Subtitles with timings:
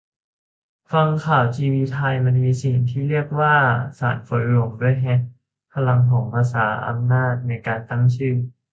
[0.91, 3.55] ฟังข่าวทีวีไทย มันมีสิ่งที่เรียกว่า
[3.99, 5.19] 'สารฝนหลวง' ด้วยแฮะ-
[5.73, 8.35] พลังของภาษา อำนาจในการตั้งชื่อ